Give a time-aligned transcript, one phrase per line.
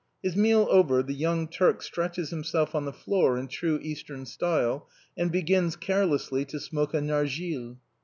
[0.23, 4.89] His meal over, the young Turk stretches himself on the floor in true Eastern style,
[5.15, 7.77] and begins carelessly to smoke a narghilé.